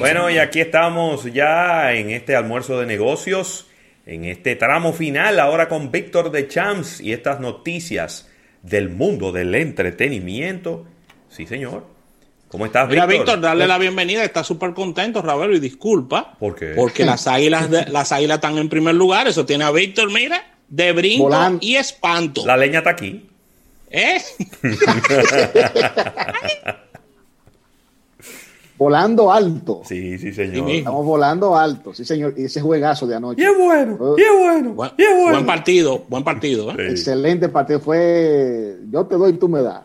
[0.00, 3.66] Bueno, y aquí estamos ya en este almuerzo de negocios,
[4.06, 8.26] en este tramo final, ahora con Víctor de Champs y estas noticias
[8.62, 10.86] del mundo del entretenimiento.
[11.28, 11.86] Sí, señor.
[12.48, 13.42] ¿Cómo estás, Mira, Víctor?
[13.42, 14.24] darle la bienvenida.
[14.24, 16.34] Está súper contento, Ravelo, y disculpa.
[16.38, 16.72] ¿Por qué?
[16.74, 19.28] Porque las águilas, las águilas están en primer lugar.
[19.28, 22.46] Eso tiene a Víctor, mira, de brinco y espanto.
[22.46, 23.28] La leña está aquí.
[23.90, 24.16] ¿Eh?
[28.80, 29.82] volando alto.
[29.84, 30.70] Sí, sí, señor.
[30.70, 32.32] Estamos volando alto, sí, señor.
[32.38, 33.42] Y ese juegazo de anoche.
[33.42, 35.32] Y es bueno, y es bueno, buen, y es bueno.
[35.32, 36.70] Buen partido, buen partido.
[36.70, 36.88] ¿eh?
[36.88, 37.78] Excelente partido.
[37.78, 39.82] Fue yo te doy, tú me das.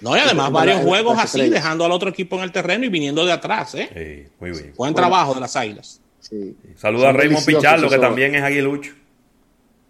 [0.00, 3.26] No, y además varios juegos así, dejando al otro equipo en el terreno y viniendo
[3.26, 3.74] de atrás.
[3.74, 4.30] ¿eh?
[4.40, 4.72] muy bien.
[4.78, 6.00] Buen trabajo de las Águilas.
[6.20, 6.56] Sí.
[6.76, 8.92] Saludos a Raymond Pichardo, que también es aguilucho.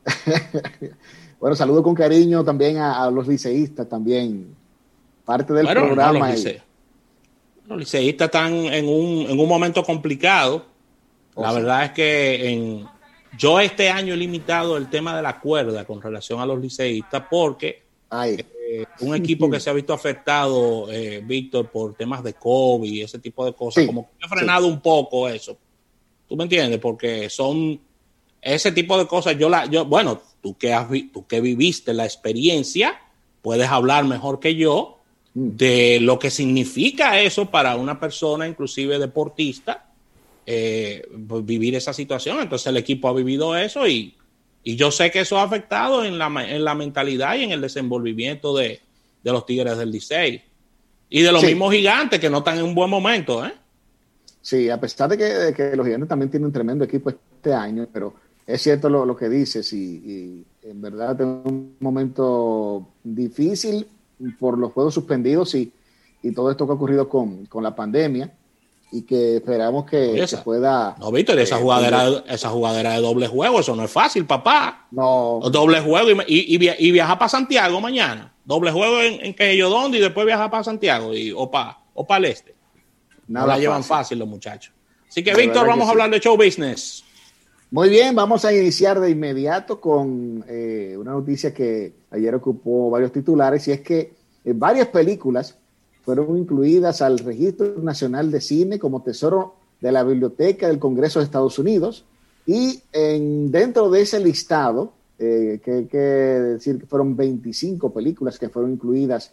[1.39, 4.53] bueno, saludo con cariño también a, los liceístas también.
[5.25, 6.33] Parte del programa.
[6.33, 6.45] Los
[7.69, 10.67] liceístas están en un, en un momento complicado.
[11.37, 12.87] La verdad es que en,
[13.37, 17.25] yo este año he limitado el tema de la cuerda con relación a los liceístas
[17.29, 22.91] porque eh, un equipo que se ha visto afectado, eh, Víctor, por temas de COVID
[22.91, 25.57] y ese tipo de cosas, como que ha frenado un poco eso.
[26.29, 26.79] ¿Tú me entiendes?
[26.79, 27.81] Porque son
[28.41, 29.37] ese tipo de cosas.
[29.37, 33.01] Yo la, yo, bueno, tú que has, tú que viviste la experiencia,
[33.43, 35.01] puedes hablar mejor que yo
[35.35, 39.91] de lo que significa eso para una persona, inclusive deportista,
[40.47, 42.39] eh, pues, vivir esa situación.
[42.41, 44.17] Entonces el equipo ha vivido eso y,
[44.65, 48.57] yo sé que eso ha afectado en la, en la mentalidad y en el desenvolvimiento
[48.57, 48.81] de,
[49.23, 50.43] los Tigres del Licey.
[51.11, 53.45] Y de los mismos gigantes que no están en un buen momento.
[53.45, 53.53] ¿eh?
[54.41, 58.15] Sí, a pesar de que, los gigantes también tienen un tremendo equipo este año, pero
[58.47, 63.87] es cierto lo, que dices y, y en verdad es un momento difícil
[64.39, 65.73] por los juegos suspendidos y,
[66.35, 68.33] todo esto que ha ocurrido con, la pandemia
[68.91, 70.97] y que esperamos que se pueda.
[70.99, 74.87] No, Víctor, esa, eh, jugadera, esa jugadera de doble juego, eso no es fácil, papá.
[74.91, 75.41] No.
[75.53, 78.33] Doble juego y, y, viajar para Santiago mañana.
[78.43, 81.79] Doble juego en, en que yo dónde y después viajar para Santiago y, o para
[81.95, 82.55] o el este.
[83.29, 84.19] Nada no la llevan fácil.
[84.19, 84.73] los muchachos.
[85.09, 87.05] Así que, Víctor, vamos a hablar de show business.
[87.75, 93.11] Muy bien, vamos a iniciar de inmediato con eh, una noticia que ayer ocupó varios
[93.11, 94.13] titulares y es que
[94.45, 95.59] eh, varias películas
[96.05, 101.25] fueron incluidas al Registro Nacional de Cine como tesoro de la Biblioteca del Congreso de
[101.25, 102.05] Estados Unidos
[102.47, 108.39] y en, dentro de ese listado, eh, que hay que decir que fueron 25 películas
[108.39, 109.33] que fueron incluidas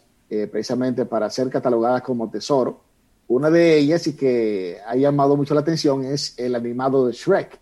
[0.50, 2.80] precisamente para ser catalogadas como tesoro,
[3.28, 7.61] una de ellas y que ha llamado mucho la atención es el animado de Shrek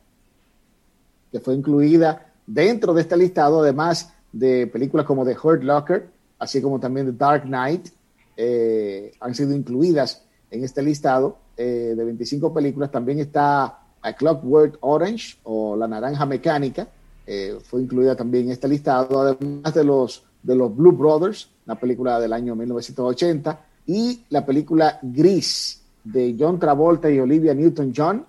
[1.30, 6.08] que fue incluida dentro de este listado, además de películas como The Hurt Locker,
[6.38, 7.88] así como también The Dark Knight,
[8.36, 12.90] eh, han sido incluidas en este listado eh, de 25 películas.
[12.90, 16.88] También está A Clockwork Orange o La Naranja Mecánica,
[17.26, 21.78] eh, fue incluida también en este listado, además de los, de los Blue Brothers, una
[21.78, 28.26] película del año 1980, y la película Gris de John Travolta y Olivia Newton-John,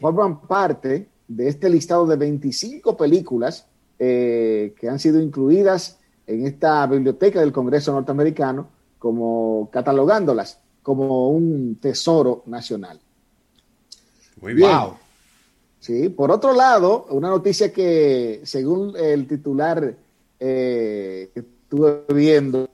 [0.00, 3.64] forman parte de este listado de 25 películas
[4.00, 8.68] eh, que han sido incluidas en esta biblioteca del Congreso norteamericano,
[8.98, 12.98] como catalogándolas como un tesoro nacional.
[14.40, 14.70] Muy bien.
[15.78, 19.94] Sí, por otro lado, una noticia que según el titular
[20.40, 22.68] eh, que estuve viendo,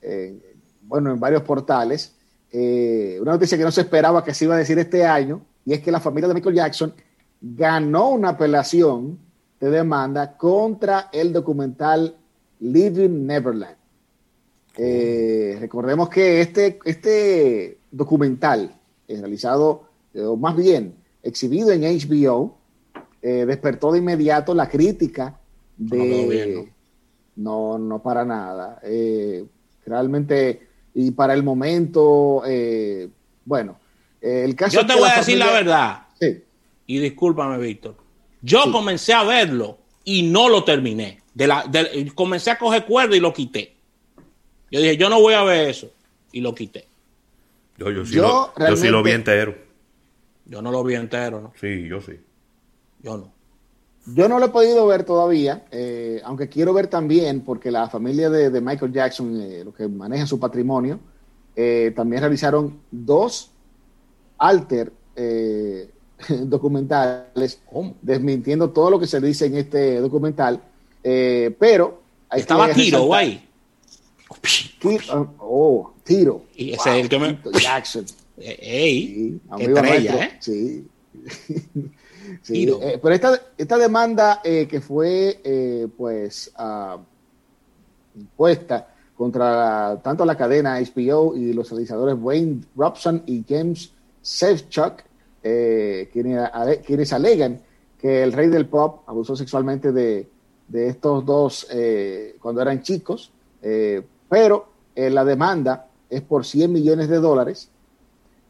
[0.00, 2.12] eh, bueno, en varios portales,
[2.52, 5.80] una noticia que no se esperaba que se iba a decir este año, y es
[5.80, 6.94] que la familia de Michael Jackson
[7.40, 9.18] ganó una apelación
[9.60, 12.16] de demanda contra el documental
[12.60, 13.76] Living Neverland.
[14.76, 18.74] Eh, recordemos que este, este documental,
[19.08, 22.56] es realizado, eh, o más bien exhibido en HBO,
[23.22, 25.38] eh, despertó de inmediato la crítica
[25.76, 26.70] de...
[27.36, 28.80] No, no, para nada.
[29.84, 32.42] realmente, y para el momento,
[33.44, 33.76] bueno,
[34.22, 34.80] el caso...
[34.80, 36.05] Yo te voy a decir la verdad.
[36.86, 37.96] Y discúlpame, Víctor,
[38.42, 41.20] yo comencé a verlo y no lo terminé.
[41.34, 41.64] De la,
[42.14, 43.76] comencé a coger cuerda y lo quité.
[44.70, 45.90] Yo dije, yo no voy a ver eso.
[46.32, 46.86] Y lo quité.
[47.76, 49.54] Yo, yo, sí, lo, yo sí lo vi entero.
[50.46, 51.52] Yo no lo vi entero, ¿no?
[51.60, 52.12] Sí, yo sí.
[53.02, 53.32] Yo no.
[54.06, 58.30] Yo no lo he podido ver todavía, eh, aunque quiero ver también, porque la familia
[58.30, 61.00] de, Michael Jackson, eh, lo que maneja su patrimonio,
[61.56, 63.50] eh, también realizaron dos
[64.38, 64.92] alter
[66.44, 67.60] documentales
[68.02, 70.60] desmintiendo todo lo que se dice en este documental,
[71.02, 72.02] eh, pero...
[72.30, 73.48] Estaba Tiro, guay.
[75.38, 76.42] Oh, Tiro.
[76.56, 77.38] Y ese es el que me...
[77.60, 78.04] Jackson.
[78.38, 80.36] Ey, estrella, ¿eh?
[80.40, 80.86] Sí.
[82.42, 82.68] sí.
[82.68, 86.98] Eh, pero esta, esta demanda eh, que fue, eh, pues, uh,
[88.18, 93.90] impuesta contra tanto la cadena HBO y los realizadores Wayne Robson y James
[94.20, 95.02] Sefchuk,
[95.48, 97.60] eh, quienes, alegan
[98.00, 100.28] que el rey del pop abusó sexualmente de,
[100.72, 103.30] estos dos eh, cuando eran chicos,
[103.62, 104.66] eh, pero
[104.96, 107.70] la demanda es por 100 millones de dólares,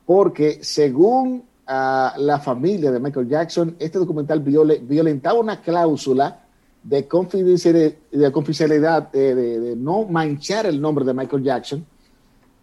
[0.06, 6.46] porque según la familia de Michael Jackson, este documental violentaba una cláusula
[6.82, 11.84] de confidencialidad, de, de, no manchar el nombre de Michael Jackson.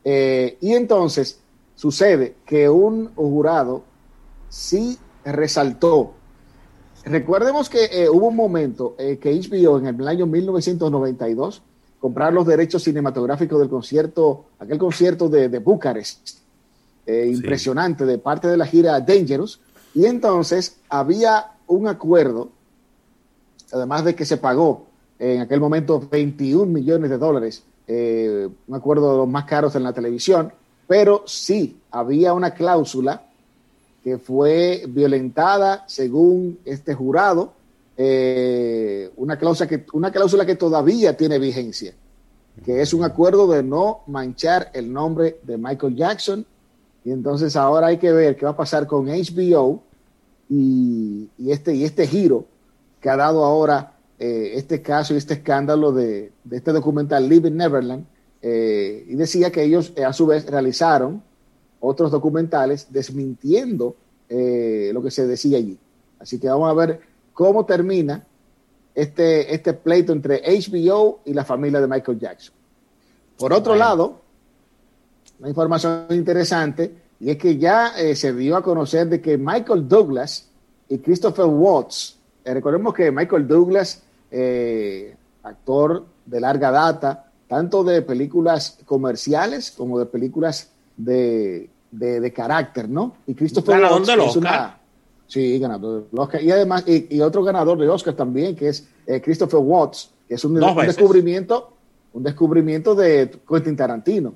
[0.03, 1.39] Y entonces
[1.75, 3.92] sucede que un jurado
[4.53, 6.13] sí resaltó.
[7.05, 11.61] Recordemos que eh, hubo un momento eh, que HBO en el año 1992
[11.99, 16.39] comprar los derechos cinematográficos del concierto, aquel concierto de, de Bucarest,
[17.07, 19.59] impresionante de parte de la gira Dangerous,
[19.93, 22.49] y entonces había un acuerdo
[23.73, 24.85] además de que se pagó
[25.19, 29.83] en aquel momento 21 millones de dólares, eh, un acuerdo de los más caros en
[29.83, 30.53] la televisión,
[30.87, 33.23] pero sí había una cláusula
[34.03, 37.53] que fue violentada según este jurado,
[37.95, 41.93] eh, una, cláusula que, una cláusula que todavía tiene vigencia,
[42.65, 46.45] que es un acuerdo de no manchar el nombre de Michael Jackson.
[47.05, 49.81] Y entonces ahora hay que ver qué va a pasar con HBO
[50.49, 52.45] y, y este, y este giro
[53.01, 58.05] que ha dado ahora eh, este caso y este escándalo de, este documental Living Neverland,
[58.41, 61.21] eh, y decía que ellos a su vez realizaron
[61.85, 63.95] otros documentales desmintiendo
[64.29, 65.77] lo que se decía allí.
[66.19, 66.99] Así que vamos a ver
[67.33, 68.25] cómo termina
[68.95, 72.55] este, este pleito entre HBO y la familia de Michael Jackson.
[73.37, 74.21] Por otro lado,
[75.39, 80.47] una información interesante, y es que ya se dio a conocer de que Michael Douglas
[80.89, 88.01] y Christopher Watts, eh, recordemos que Michael Douglas, eh, actor de larga data, tanto de
[88.01, 91.69] películas comerciales como de películas de,
[92.33, 93.15] carácter, ¿no?
[93.27, 94.77] Y Christopher ganador del Oscar.
[95.27, 96.41] sí, ganador del Oscar.
[96.41, 100.45] Y además, y, otro ganador de Oscar también, que es eh, Christopher Watts, que es
[100.45, 101.73] un, descubrimiento,
[102.13, 104.35] un descubrimiento de Quentin Tarantino.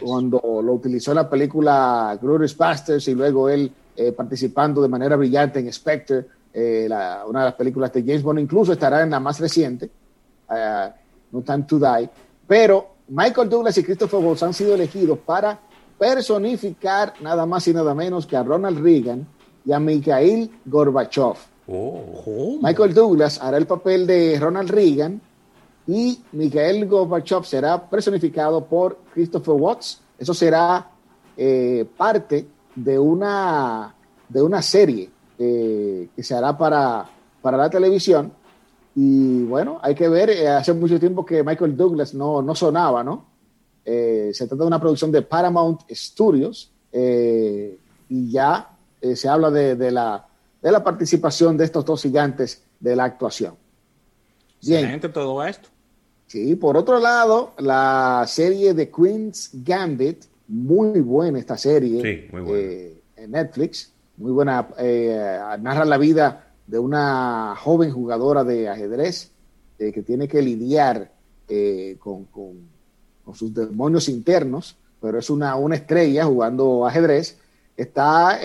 [0.00, 3.70] cuando lo utilizó en la película Glorious Bastards y luego él
[4.16, 6.86] participando de manera brillante en Spectre eh,
[7.26, 9.90] una de las películas de James Bond, incluso estará en la más reciente,
[10.50, 10.90] uh,
[11.30, 12.10] No Time to Die,
[12.46, 15.58] pero Michael Douglas y Christopher Waltz han sido elegidos para
[15.98, 19.26] personificar nada más y nada menos que a Ronald Reagan
[19.64, 21.36] y a Mikhail Gorbachev.
[21.68, 22.58] Oh.
[22.60, 25.20] Michael Douglas hará el papel de Ronald Reagan
[25.86, 30.00] y Mikhail Gorbachev será personificado por Christopher Watts.
[30.18, 30.90] Eso será
[31.36, 33.94] eh, parte de una,
[34.28, 37.06] de una serie eh, que se hará para,
[37.40, 38.32] para la televisión.
[38.94, 43.02] Y bueno, hay que ver, eh, hace mucho tiempo que Michael Douglas no, no sonaba,
[43.02, 43.31] ¿no?
[43.84, 48.70] Eh, se trata de una producción de Paramount Studios y ya
[49.00, 50.26] se habla de, de, la,
[50.60, 53.56] de la participación de estos dos gigantes de la actuación.
[54.60, 55.00] Bien.
[55.00, 55.68] todo esto.
[56.26, 62.28] Sí, por otro lado, la serie de Queen's Gambit, muy buena esta serie
[63.16, 69.32] en Netflix muy buena, eh, narra la vida de una joven jugadora de ajedrez
[69.78, 71.12] eh, que tiene que lidiar
[71.48, 72.26] eh, con,
[73.34, 77.38] sus demonios internos, pero es una, una estrella jugando ajedrez.
[77.76, 78.38] Está,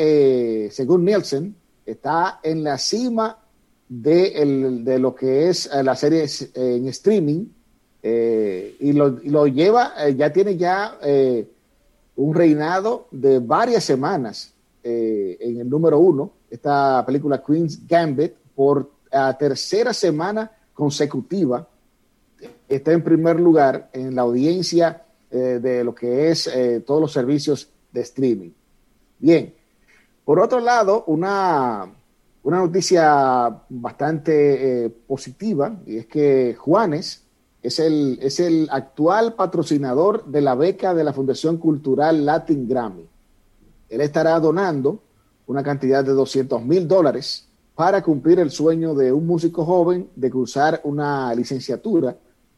[0.71, 1.55] según Nielsen,
[1.85, 3.37] está en la cima
[3.89, 7.45] de, de lo que es la serie en streaming
[8.01, 10.97] y lo, lo, lleva, ya tiene ya
[12.17, 14.53] un reinado de varias semanas
[14.83, 21.67] eh, en el número uno, esta película Queen's Gambit, por la tercera semana consecutiva,
[22.67, 27.11] está en primer lugar en la audiencia eh, de lo que es eh, todos los
[27.11, 28.51] servicios de streaming.
[29.19, 29.53] Bien,
[30.23, 31.85] por otro lado, una,
[32.43, 37.23] una noticia bastante positiva, y es que Juanes
[37.63, 43.07] es el, es el actual patrocinador de la beca de la Fundación Cultural Latin Grammy
[43.89, 44.99] él estará donando
[45.45, 50.29] una cantidad de 200 mil dólares para cumplir el sueño de un músico joven de
[50.29, 52.17] cursar una licenciatura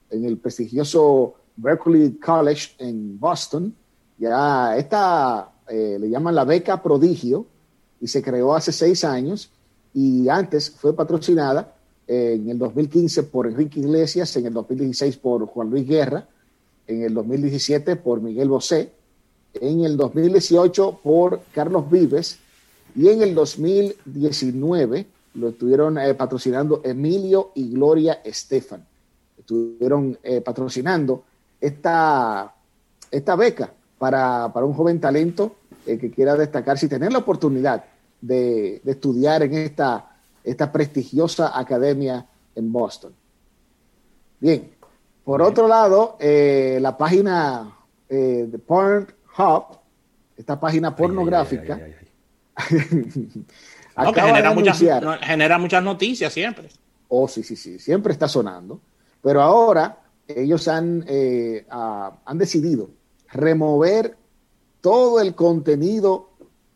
[0.09, 3.73] en el prestigioso Berkeley College en Boston.
[4.17, 7.45] Ya esta eh, le llaman la beca prodigio
[8.01, 9.51] y se creó hace seis años
[9.93, 11.75] y antes fue patrocinada
[12.07, 16.27] en el 2015 por Enrique Iglesias, en el 2016 por Juan Luis Guerra,
[16.87, 18.91] en el 2017 por Miguel Bosé
[19.53, 22.39] en el 2018 por Carlos Vives
[22.95, 28.85] y en el 2019 lo estuvieron eh, patrocinando Emilio y Gloria Estefan.
[29.49, 31.23] Estuvieron eh, patrocinando
[31.59, 32.53] esta,
[33.09, 35.55] esta beca para, un joven talento
[35.87, 37.83] eh, que quiera destacarse y tener la oportunidad
[38.21, 43.11] de, estudiar en esta, esta prestigiosa academia en Boston.
[44.39, 44.69] Bien,
[45.23, 47.75] por otro lado, la página
[48.07, 49.79] de Pornhub,
[50.37, 51.79] esta página pornográfica,
[54.13, 54.79] genera, muchas,
[55.21, 56.69] genera muchas noticias siempre.
[57.07, 58.79] Oh, sí, sí, sí, siempre está sonando.
[59.21, 62.89] Pero ahora ellos han, eh, han decidido
[63.31, 64.15] remover
[64.81, 66.29] todo el contenido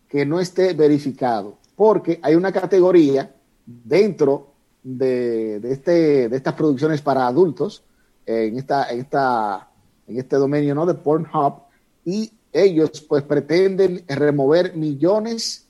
[0.08, 3.34] que no esté verificado, porque hay una categoría
[3.66, 7.84] dentro de, este, de estas producciones para adultos,
[8.26, 9.70] en, esta, en, esta,
[10.08, 10.86] en este dominio ¿no?
[10.86, 11.64] de Pornhub,
[12.06, 15.66] y ellos pues pretenden remover millones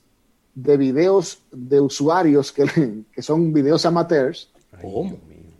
[0.55, 4.51] de videos de usuarios que, que son videos amateurs.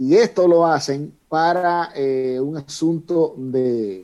[0.04, 4.04] Y esto lo hacen para eh, un asunto de,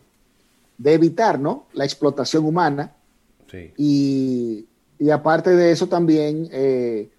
[0.77, 1.65] de, evitar ¿no?
[1.73, 2.93] la explotación humana.
[3.75, 4.65] Y,
[4.97, 7.09] y, aparte de eso también eh,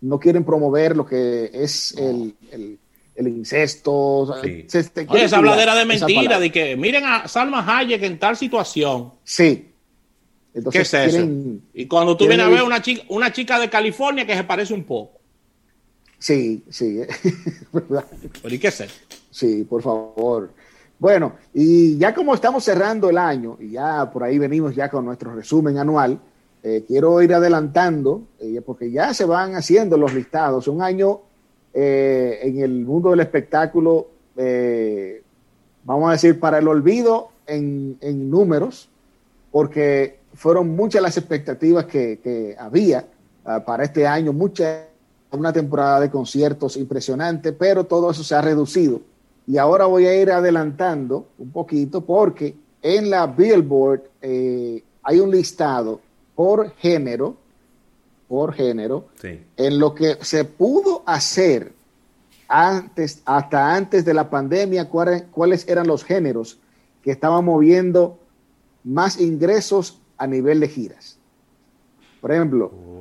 [0.00, 4.34] no quieren promover lo que es el, el, incesto.
[4.68, 9.12] Se, esa habladera de mentira, de que miren a Salma Hayek en tal situación.
[9.22, 9.70] Sí,
[10.70, 11.28] ¿Qué es eso?
[11.74, 14.72] y cuando tú vienes a ver una chica, una chica de California que se parece
[14.72, 15.20] un poco.
[16.24, 17.02] Sí, sí.
[18.44, 18.94] ¿Y qué es eso?
[19.30, 20.52] Sí, por favor.
[20.98, 25.04] Bueno, y ya como estamos cerrando el año, y ya por ahí venimos ya con
[25.04, 26.18] nuestro resumen anual,
[26.62, 30.66] eh, quiero ir adelantando, eh, porque ya se van haciendo los listados.
[30.66, 31.20] Un año
[31.74, 34.08] eh, en el mundo del espectáculo,
[35.84, 38.88] vamos a decir, para el olvido en, en números,
[39.52, 43.04] porque fueron muchas las expectativas que, había
[43.44, 44.86] ah, para este año, mucha,
[45.34, 49.00] una temporada de conciertos impresionante, pero todo eso se ha reducido.
[49.46, 55.30] Y ahora voy a ir adelantando un poquito porque en la Billboard eh, hay un
[55.30, 56.00] listado
[56.34, 57.36] por género,
[58.28, 61.72] por género, en lo que se pudo hacer
[62.48, 66.58] antes, hasta antes de la pandemia, cuáles, eran los géneros
[67.02, 68.18] que estaban moviendo
[68.82, 71.18] más ingresos a nivel de giras.
[72.20, 72.93] Por ejemplo, oh.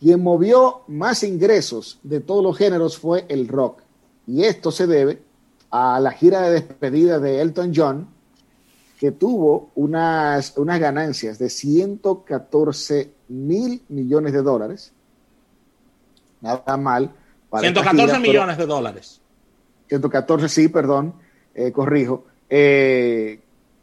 [0.00, 3.82] Quien movió más ingresos de todos los géneros fue el rock.
[4.26, 5.22] Y esto se debe
[5.70, 8.08] a la gira de despedida de Elton John,
[8.98, 14.92] que tuvo unas, unas ganancias de 114 mil millones de dólares.
[16.40, 17.12] Nada mal.
[17.52, 19.20] 114 millones de dólares.
[19.88, 21.14] 114, sí, perdón,
[21.54, 22.24] eh, corrijo.
[22.48, 23.40] Eh,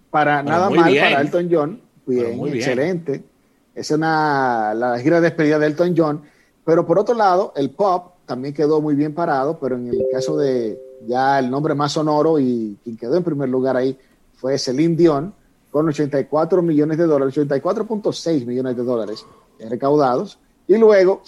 [0.10, 3.24] para nada mal para Elton John, Bien, excelente.
[3.78, 6.22] Es una la gira de despedida de Elton John.
[6.66, 10.36] Pero por otro lado, el pop también quedó muy bien parado, pero en el caso
[10.36, 13.96] de ya el nombre más sonoro y quien quedó en primer lugar ahí
[14.34, 15.34] fue Celine Dion
[15.70, 19.24] con 84 millones de dólares, 84.6 millones de dólares
[19.60, 20.40] recaudados.
[20.68, 21.22] Y luego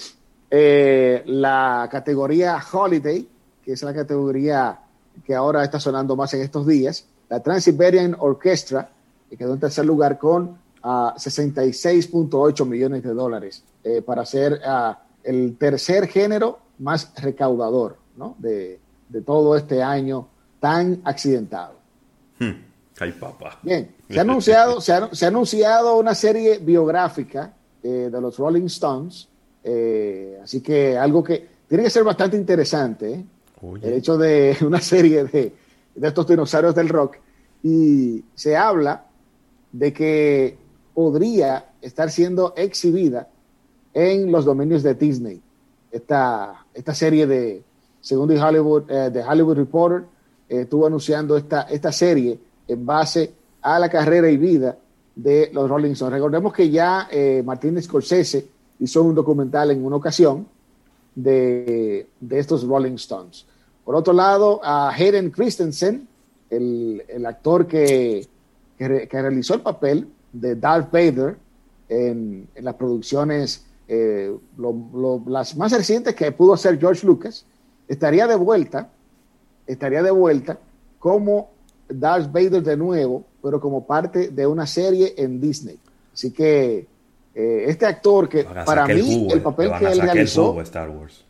[0.50, 3.27] eh, la categoría Holiday,
[3.63, 4.79] que es la categoría
[5.24, 8.89] que ahora está sonando más en estos días, la Trans-Siberian Orchestra,
[9.29, 15.01] que quedó en tercer lugar con a 66.8 millones de dólares eh, para ser ah,
[15.24, 17.98] el tercer género más recaudador
[18.38, 18.79] de,
[19.25, 20.27] todo este año
[20.59, 21.75] tan accidentado.
[22.38, 22.51] Hmm.
[23.00, 23.57] Ay, papá.
[23.62, 29.29] Bien, se ha anunciado, se ha, anunciado una serie biográfica eh, de los Rolling Stones,
[29.63, 33.25] eh, así que algo que tiene que ser bastante interesante,
[33.81, 35.53] el hecho de una serie de,
[35.95, 37.17] de estos dinosaurios del rock,
[37.63, 39.05] y se habla
[39.71, 40.57] de que
[40.93, 43.27] podría estar siendo exhibida
[43.93, 45.41] en los dominios de Disney.
[45.91, 47.63] Esta, esta serie de,
[48.01, 50.03] según Hollywood, eh, de Hollywood Reporter,
[50.48, 54.77] eh, estuvo anunciando esta, esta serie en base a la carrera y vida
[55.15, 56.13] de los Rolling Stones.
[56.13, 58.48] Recordemos que ya eh, Martin Scorsese
[58.79, 60.48] hizo un documental en una ocasión
[61.13, 63.46] de, estos Rolling Stones.
[63.84, 66.08] Por otro lado, a Hayden Christensen,
[66.50, 68.25] el, actor que,
[68.77, 71.38] que, realizó el papel de Darth Vader
[71.88, 74.36] en, las producciones, eh,
[75.27, 77.45] las más recientes que pudo hacer George Lucas,
[77.88, 78.89] estaría de vuelta,
[79.65, 80.59] estaría de vuelta
[81.00, 81.50] como
[81.88, 85.79] Darth Vader de nuevo, pero como parte de una serie en Disney.
[86.13, 86.88] Así que
[87.33, 91.24] eh, este actor que para mí el, papel que él realizó, Star Wars.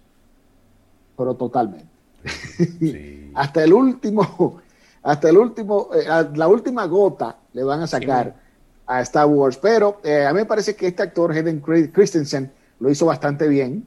[1.17, 1.87] pero totalmente.
[3.35, 4.61] hasta el último,
[5.03, 8.48] hasta el último, eh, la última gota le van a sacar
[8.89, 9.57] a Star Wars.
[9.57, 13.85] Pero eh, a mí me parece que este actor, Hayden Christensen, lo hizo bastante bien,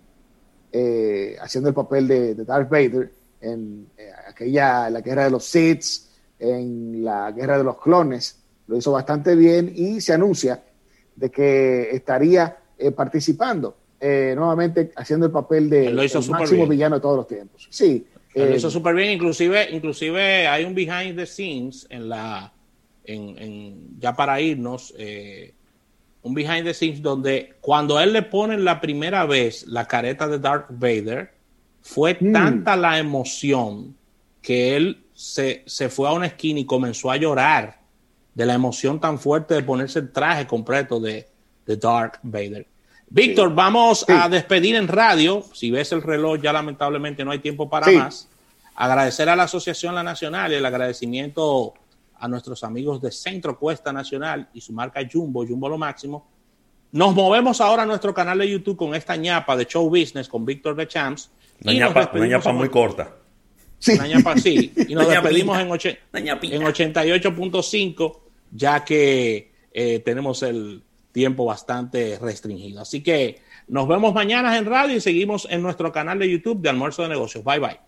[0.70, 5.84] eh, haciendo el papel de, Darth Vader en eh, aquella, la guerra de los Sith,
[6.38, 8.38] en la guerra de los clones.
[8.68, 10.62] Lo hizo bastante bien y se anuncia
[11.16, 12.56] de que estaría
[12.96, 15.94] participando nuevamente haciendo el papel de el
[16.30, 17.68] máximo villano de todos los tiempos.
[17.70, 18.06] Sí.
[18.34, 22.52] lo hizo súper bien, inclusive, inclusive hay un behind the scenes en la
[23.04, 25.54] en, ya para irnos, eh,
[26.22, 30.38] un behind the scenes donde cuando él le pone la primera vez la careta de
[30.38, 31.32] Darth Vader,
[31.80, 32.32] fue mm.
[32.32, 33.96] tanta la emoción
[34.40, 37.80] que él se, fue a una esquina y comenzó a llorar
[38.34, 41.28] de la emoción tan fuerte de ponerse el traje completo de,
[41.66, 42.66] de Darth Vader.
[43.08, 45.44] Víctor, vamos a despedir en radio.
[45.52, 48.28] Si ves el reloj, ya lamentablemente no hay tiempo para más.
[48.74, 51.74] Agradecer a la Asociación La Nacional y el agradecimiento
[52.22, 56.28] a nuestros amigos de Centro Cuesta Nacional y su marca Jumbo, Jumbo lo máximo.
[56.92, 60.46] Nos movemos ahora a nuestro canal de YouTube con esta ñapa de Show Business con
[60.46, 61.32] Víctor de Champs.
[61.64, 63.12] Una ñapa, muy corta.
[63.80, 63.94] Sí.
[63.94, 64.72] Una ñapa, sí.
[64.88, 65.72] Y nos despedimos en, en
[66.62, 68.18] 88.5,
[68.52, 72.82] ya que eh, tenemos el tiempo bastante restringido.
[72.82, 76.68] Así que nos vemos mañana en radio y seguimos en nuestro canal de YouTube de
[76.68, 77.42] Almuerzo de Negocios.
[77.42, 77.80] Bye bye.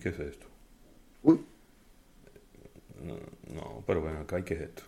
[0.00, 0.46] ¿Qué es esto?
[3.02, 4.82] No, pero bueno, acá hay que es esto.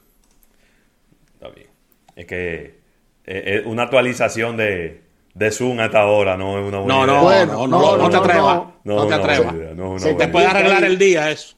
[1.35, 1.69] Está bien.
[2.14, 2.75] Es que
[3.25, 5.02] es una actualización de,
[5.35, 8.62] de Zoom hasta ahora, no es una buena No, no, bueno, no, no, te atrevas.
[8.85, 10.02] No, te atrevas.
[10.02, 11.57] Se te puede arreglar el día eso.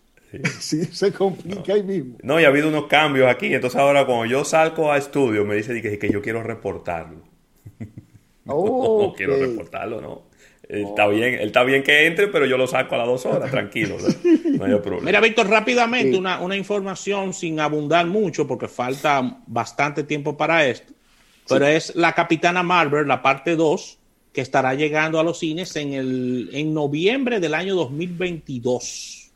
[0.60, 2.18] Sí, se complica ahí mismo.
[2.22, 3.54] No, y ha habido unos cambios aquí.
[3.54, 7.22] Entonces ahora cuando yo salgo a estudio me dice que, que yo quiero reportarlo.
[8.44, 10.22] no, quiero reportarlo, no.
[10.82, 13.50] Está bien, él está bien que entre, pero yo lo saco a las dos horas,
[13.50, 13.96] tranquilo.
[13.98, 15.06] No hay problema.
[15.06, 20.92] Mira, Víctor, rápidamente una, una, información sin abundar mucho, porque falta bastante tiempo para esto.
[21.48, 23.98] Pero es la Capitana Marvel, la parte 2,
[24.32, 29.30] que estará llegando a los cines en, el, en noviembre del año 2022.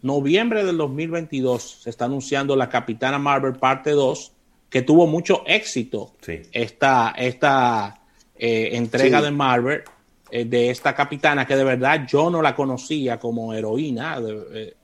[0.00, 4.32] Noviembre del 2022 se está anunciando la Capitana Marvel parte 2,
[4.70, 6.14] que tuvo mucho éxito
[6.52, 8.00] esta, esta
[8.36, 9.82] eh, entrega de Marvel
[10.30, 14.18] eh, de esta capitana que de verdad yo no la conocía como heroína,
[14.52, 14.74] eh,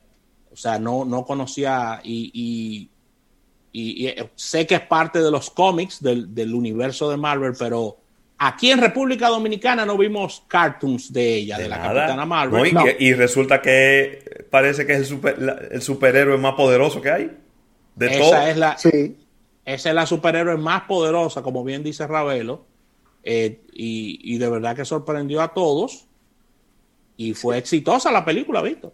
[0.50, 2.30] o sea, no, no conocía y,
[3.72, 7.98] y, sé que es parte de los cómics del, universo de Marvel, pero
[8.38, 12.72] aquí en República Dominicana no vimos cartoons de ella, de, la capitana Marvel.
[12.98, 17.36] y, resulta que parece que es el, super, el superhéroe más poderoso que hay.
[17.96, 18.76] De esa Es la,
[19.64, 22.73] Esa es la superhéroe más poderosa, como bien dice Ravelo
[23.24, 26.06] eh, y, de verdad que sorprendió a todos.
[27.16, 28.92] Y fue exitosa la película, Víctor.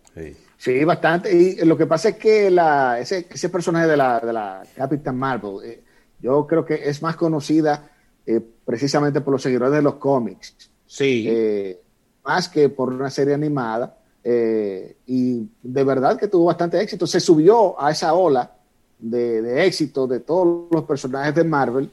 [0.56, 0.84] Sí.
[0.84, 1.34] bastante.
[1.34, 5.16] Y lo que pasa es que la, ese, ese personaje de la, de la Captain
[5.16, 5.82] Marvel, eh,
[6.20, 7.90] yo creo que es más conocida
[8.26, 10.70] eh, precisamente por los seguidores de los cómics.
[10.86, 11.78] Sí.
[12.24, 13.96] más que por una serie animada.
[14.24, 17.06] y de verdad que tuvo bastante éxito.
[17.06, 18.54] Se subió a esa ola
[18.98, 21.90] de, de éxito de todos los personajes de Marvel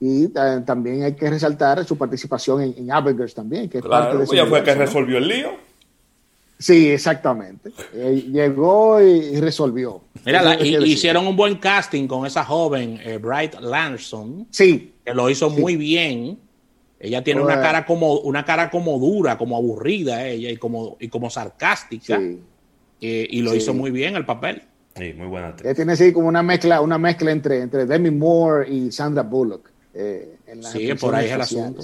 [0.00, 4.46] y también hay que resaltar su participación en, Avengers también, que es parte de ella
[4.46, 5.50] fue que resolvió el lío.
[6.58, 7.70] Sí, exactamente.
[7.94, 10.02] Eh, llegó y, resolvió.
[10.24, 14.46] Mira, hicieron un buen casting con esa joven, eh, Bright Lanson.
[14.50, 14.94] Sí.
[15.04, 16.38] Que lo hizo muy bien.
[16.98, 20.98] Ella tiene una pues, cara como una cara como dura, como aburrida ella y como
[21.00, 22.18] y como sarcástica.
[22.18, 22.40] Sí.
[23.00, 24.62] Eh, y lo hizo muy bien el papel.
[24.96, 25.54] Sí, muy buena.
[25.62, 29.69] Ella tiene así como una mezcla, una mezcla entre, entre Demi Moore y Sandra Bullock.
[29.94, 31.82] Eh, sí, por ahí es el asunto.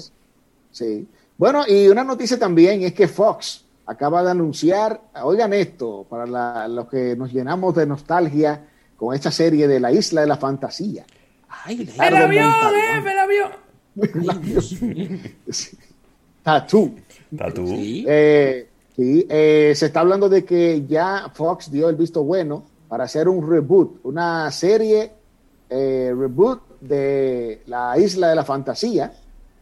[0.71, 1.07] Sí.
[1.37, 6.87] Bueno, y una noticia también es que Fox acaba de anunciar, oigan esto, para los
[6.87, 8.65] que nos llenamos de nostalgia
[8.95, 11.05] con esta serie de la Isla de la Fantasía.
[11.49, 12.53] Ay, el avión,
[13.07, 13.51] el avión.
[16.43, 16.95] Tatú.
[17.35, 17.67] Tatú.
[17.67, 18.67] Sí, eh,
[18.97, 23.47] eh, se está hablando de que ya Fox dio el visto bueno para hacer un
[23.47, 25.11] reboot, una serie
[25.69, 29.13] reboot de la Isla de la Fantasía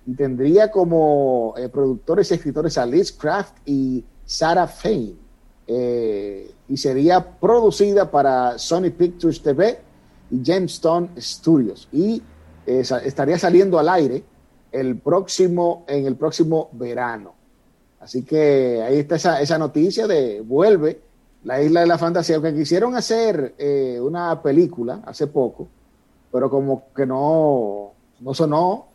[0.06, 5.18] y tendría como eh, productores y escritores a Liz Craft y Sarah Fain.
[5.68, 9.80] Eh, y sería producida para Sony Pictures TV
[10.30, 11.88] y Gemstone Studios.
[11.92, 12.22] Y
[12.68, 14.24] eh, estaría saliendo al aire
[14.72, 17.34] el próximo, en el próximo verano.
[18.00, 21.02] Así que ahí está esa, esa noticia de vuelve
[21.44, 23.54] la Isla de la Fantasía, aunque quisieron hacer
[24.02, 25.68] una película hace poco,
[26.36, 28.88] pero como que no, no sonó.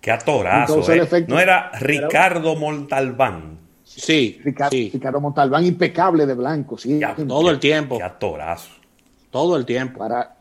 [0.00, 0.92] Qué atorazo.
[0.92, 1.24] Eh.
[1.28, 3.60] No era Ricardo Montalbán.
[3.84, 7.00] Sí, Ricardo, Montalbán, impecable de blanco, sí.
[7.28, 7.96] todo el tiempo.
[7.96, 8.70] Qué actorazo.
[9.30, 10.00] Todo el tiempo.
[10.00, 10.34] Para,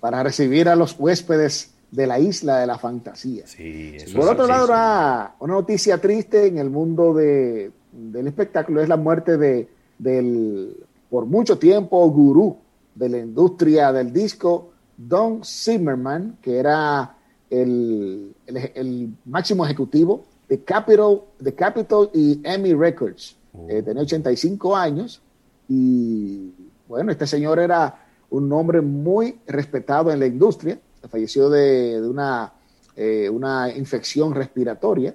[0.00, 3.46] para recibir a los huéspedes de la isla de la fantasía.
[3.46, 8.98] Sí, Por otro lado, una, noticia triste en el mundo de, del espectáculo es la
[8.98, 9.66] muerte de,
[9.96, 10.76] del,
[11.08, 12.58] por mucho tiempo, gurú
[12.94, 17.16] de la industria del disco, Don Zimmerman, que era
[17.48, 23.34] el, el, máximo ejecutivo de Capitol, de Capitol y Emmy Records.
[23.54, 23.66] Oh.
[23.70, 25.22] Eh, tenía 85 años
[25.68, 26.52] y
[26.86, 32.52] bueno, este señor era un hombre muy respetado en la industria, falleció de, una,
[32.94, 35.14] eh, una infección respiratoria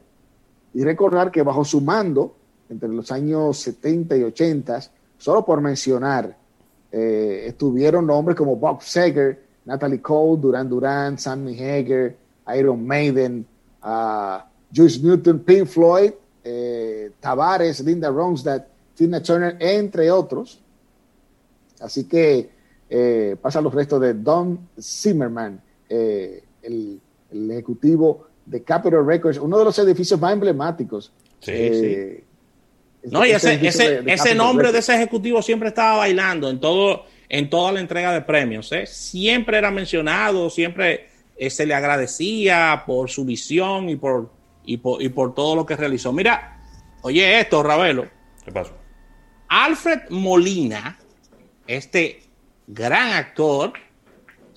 [0.74, 2.36] y recordar que bajo su mando,
[2.70, 4.80] entre los años 70 y 80,
[5.20, 6.36] solo por mencionar,
[6.92, 12.16] eh, estuvieron nombres como Bob Seger, Natalie Cole, Duran Duran, Sammy Hager,
[12.56, 13.46] Iron Maiden,
[13.84, 14.40] uh,
[14.72, 16.12] Juice Newton, Pink Floyd,
[16.44, 20.60] eh, Tavares, Linda Ronstadt, Tina Turner, entre otros.
[21.80, 22.50] Así que
[22.90, 27.02] eh, pasan los restos de Don Zimmerman, eh, el,
[27.52, 31.12] ejecutivo de Capitol Records, uno de los edificios más emblemáticos.
[31.40, 32.24] Sí, sí.
[33.12, 37.72] No, y ese, ese, nombre de ese ejecutivo siempre estaba bailando en todo, en toda
[37.72, 38.72] la entrega de premios.
[38.86, 41.08] Siempre era mencionado, siempre
[41.38, 44.32] eh, se le agradecía por su visión y por,
[44.66, 46.14] y por, todo lo que realizó.
[46.14, 46.62] Mira,
[47.02, 48.08] oye esto, Ravelo.
[48.44, 48.74] ¿Qué pasó?
[49.48, 50.98] Alfred Molina,
[51.68, 52.24] este
[52.68, 53.74] gran actor,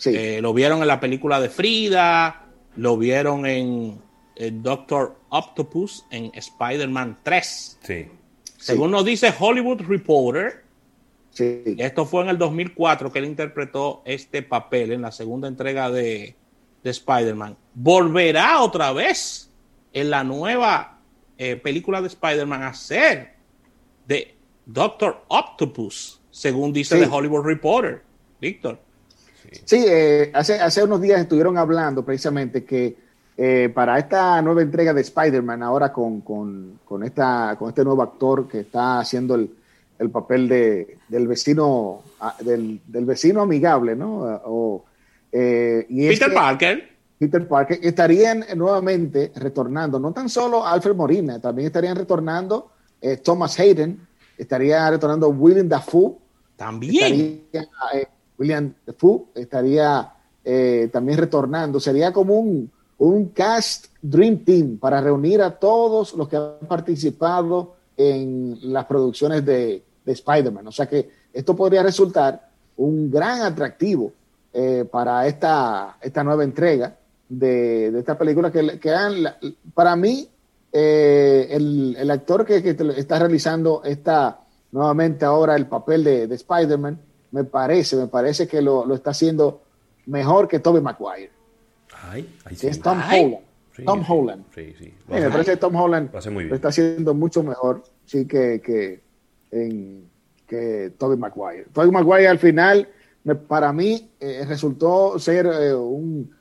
[0.07, 4.09] eh, lo vieron en la película de Frida, lo vieron en,
[4.63, 7.79] Doctor Octopus, en Spider-Man 3.
[7.83, 8.07] Sí.
[8.57, 10.63] Según nos dice Hollywood Reporter,
[11.41, 16.35] esto fue en el 2004 que él interpretó este papel en la segunda entrega de,
[16.83, 19.51] de Spider-Man, volverá otra vez
[19.93, 20.99] en la nueva
[21.37, 23.35] eh, película de Spider-Man a ser
[24.07, 24.35] de
[24.67, 28.03] Doctor Octopus, según dice The Hollywood Reporter.
[28.41, 28.79] Víctor.
[29.65, 32.97] Sí, eh, hace, hace unos días estuvieron hablando precisamente que
[33.37, 36.23] eh, para esta nueva entrega de Spider-Man, ahora con,
[37.05, 39.51] esta, con este nuevo actor que está haciendo el,
[40.11, 44.85] papel de, del vecino ah, del, vecino amigable, ¿no?
[45.33, 46.89] Eh, Peter Parker.
[47.19, 53.59] Peter Parker, estarían nuevamente retornando, no tan solo Alfred Morina, también estarían retornando eh, Thomas
[53.59, 54.07] Hayden,
[54.37, 56.15] estaría retornando William Dafoe.
[56.57, 57.43] También.
[57.53, 58.07] Eh,
[58.39, 60.13] William Dafoe estaría
[60.91, 61.79] también retornando.
[61.79, 67.77] Sería como un, un cast Dream Team para reunir a todos los que han participado
[67.97, 70.67] en las producciones de, de Spider-Man.
[70.67, 74.13] O sea que esto podría resultar un gran atractivo
[74.53, 76.97] eh, para esta, esta nueva entrega
[77.29, 78.95] de, esta película que, que
[79.75, 80.27] para mí
[80.73, 84.41] eh, el, actor que, está realizando esta
[84.73, 86.99] nuevamente ahora el papel de, Spider-Man
[87.33, 89.63] me parece, me parece que lo, está haciendo
[90.07, 91.31] mejor que Tobey Maguire.
[92.49, 93.39] es Tom Holland.
[93.85, 94.45] Tom Holland.
[95.09, 99.01] me parece que Tom Holland lo, está haciendo mucho mejor sí, que, que,
[99.51, 100.09] en,
[100.47, 101.67] que Tobey Maguire.
[101.73, 102.89] Tobey Maguire al final
[103.35, 106.35] para mí eh, resultó ser eh, un,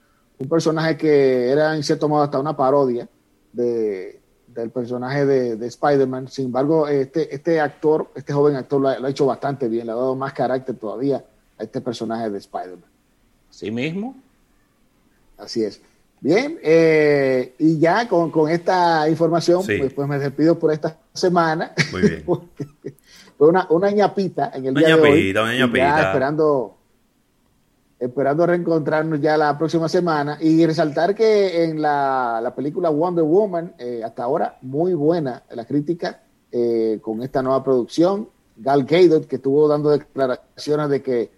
[0.50, 3.10] personaje que era en cierto modo hasta una parodia
[3.52, 6.28] de, del personaje de, Spider-Man.
[6.28, 9.96] Sin embargo, este, este actor, este joven actor lo ha, hecho bastante bien, le ha
[9.96, 11.26] dado más carácter todavía
[11.58, 12.89] a este personaje de Spider-Man.
[13.50, 14.15] ¿Sí mismo?
[15.38, 15.82] Así es.
[16.19, 21.73] Bien, eh, y ya con, esta información, pues, pues, me despido por esta semana.
[21.91, 22.23] Muy bien.
[23.38, 25.32] Fue una, una ñapita en el día de hoy.
[25.32, 26.08] Una ñapita.
[26.08, 26.77] esperando
[27.99, 34.01] esperando reencontrarnos ya la próxima semana y resaltar que en la, película Wonder Woman, eh,
[34.03, 38.30] hasta ahora muy buena la crítica eh, con esta nueva producción.
[38.56, 41.37] Gal Gadot, que estuvo dando declaraciones de que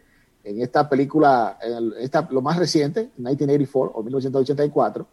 [0.50, 1.60] en esta película,
[2.00, 5.08] esta, lo más reciente, 1984 o 1984,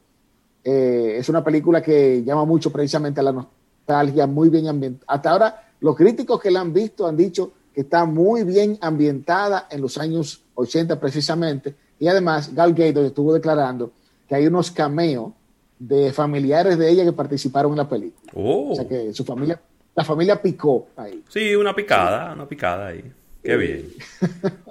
[0.64, 5.04] eh, es una película que llama mucho precisamente a la nostalgia, muy bien ambientada.
[5.06, 9.68] Hasta ahora, los críticos que la han visto han dicho que está muy bien ambientada
[9.70, 13.92] en los años 80 precisamente, y además Gal Gadot estuvo declarando
[14.26, 15.32] que hay unos cameos
[15.78, 18.32] de familiares de ella que participaron en la película.
[18.34, 18.72] Oh.
[18.72, 19.60] O sea que su familia,
[19.94, 21.22] la familia picó ahí.
[21.28, 23.04] Sí, una picada, una picada ahí.
[23.46, 23.92] Qué bien.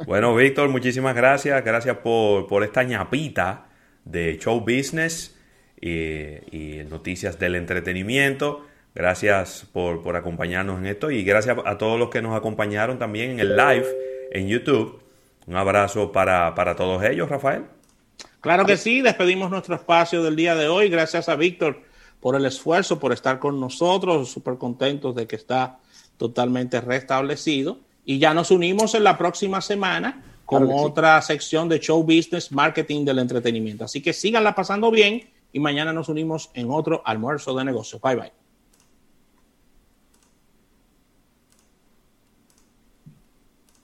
[0.05, 1.63] bueno, Víctor, muchísimas gracias.
[1.63, 3.67] Gracias por, por esta ñapita
[4.03, 5.33] de show business
[5.79, 8.65] y, noticias del entretenimiento.
[8.93, 13.31] Gracias por, por acompañarnos en esto y gracias a todos los que nos acompañaron también
[13.31, 13.85] en el live
[14.31, 15.01] en YouTube.
[15.47, 17.63] Un abrazo para, todos ellos, Rafael.
[18.41, 20.89] Claro que sí, despedimos nuestro espacio del día de hoy.
[20.89, 21.81] Gracias a Víctor
[22.19, 25.79] por el esfuerzo, por estar con nosotros, súper contentos de que está
[26.17, 27.84] totalmente restablecido.
[28.05, 33.03] Y ya nos unimos en la próxima semana con otra sección de show business, marketing
[33.03, 33.85] del entretenimiento.
[33.85, 38.01] Así que síganla pasando bien y mañana nos unimos en otro almuerzo de negocios.
[38.01, 38.44] Bye bye.